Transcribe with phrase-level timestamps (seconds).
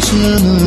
[0.00, 0.58] acını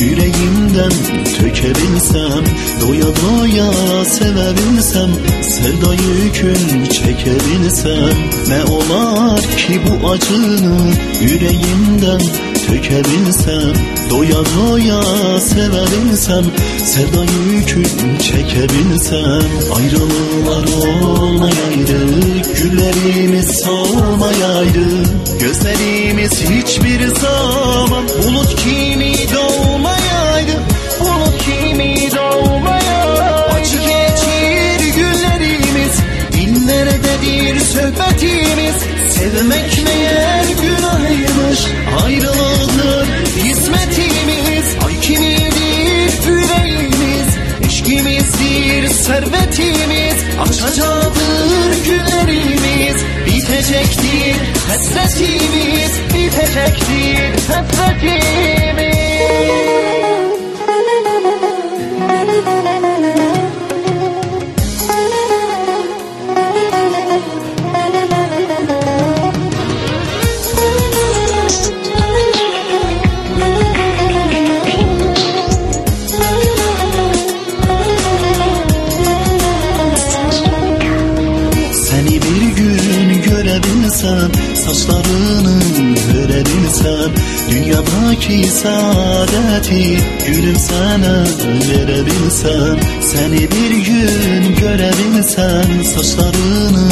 [0.00, 0.92] Yüreğimden
[1.38, 2.44] tökebilsem
[2.80, 5.10] Doya doya sevebilsem
[5.42, 8.14] Sevda yükün çekebilsem
[8.48, 10.76] Ne olar ki bu acını
[11.20, 12.20] Yüreğimden
[12.66, 13.72] tökebilsem
[14.10, 15.02] Doya doya
[15.40, 16.44] sevebilsem
[16.84, 19.42] Sevda yükün çekebilsem.
[19.76, 21.98] Ayrılıklar olmayaydı
[22.56, 27.69] Güllerimiz solmayaydı Gözlerimiz hiçbir zaman
[28.18, 30.52] Bulut kimi doğmayaydı
[31.00, 33.24] Bulut kimi doğmayaydı.
[33.54, 35.94] Acı geçir günlerimiz
[36.32, 37.10] Dillerde
[37.72, 38.74] söhbetimiz.
[39.08, 41.60] Sevmek meğer günahıymış
[42.04, 44.66] Ayrılıktır hizmetimiz.
[44.86, 45.60] Ay kimidir
[46.26, 47.28] yüreğimiz
[47.66, 50.16] Eşkimizdir servetimiz.
[50.42, 54.36] Açacaktır günlerimiz Bitecektir
[54.68, 57.09] hasretimiz Bitecektir
[57.60, 58.49] hasretimiz
[84.00, 85.62] görebilsem Saçlarını
[86.12, 87.12] görebilsem
[87.50, 91.24] Dünyadaki saadeti Gülüm sana
[91.68, 96.88] verebilsem Seni bir gün görebilsem Saçlarını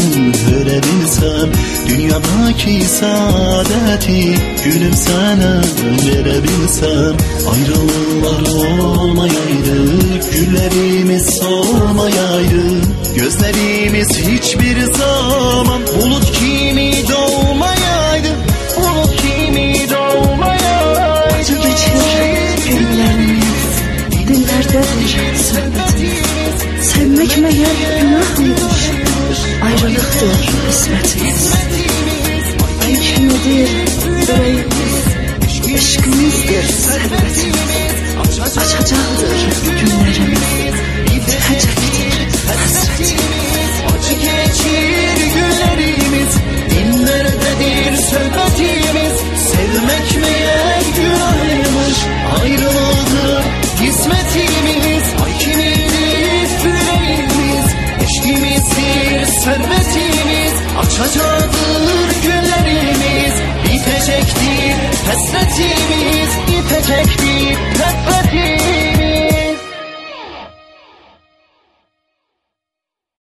[0.49, 1.51] görebilsem
[1.89, 5.63] Dünyadaki saadeti Gülüm sana
[6.07, 7.17] verebilsem
[7.51, 8.53] Ayrılıklar
[8.85, 9.99] olmayaydı
[10.33, 15.28] Güllerimiz solmayaydı Gözlerimiz hiçbir zaman
[27.79, 31.53] Meğer günahıymış Ayrılıktır kısmetimiz
[32.85, 33.69] Ay kimidir
[34.07, 35.09] yüreğimiz
[35.75, 37.99] Eşkimizdir servetimiz
[38.41, 39.39] Açacaktır
[39.81, 40.75] günlerimiz
[41.07, 43.39] Bitecektir hasretimiz
[44.23, 46.35] geçir günlerimiz
[46.71, 50.38] Dinlerdedir söhbetimiz Sevmek meğer
[61.03, 64.75] Açacaktır günlerimiz Bitecektir
[65.07, 67.18] hasretimiz hasretimiz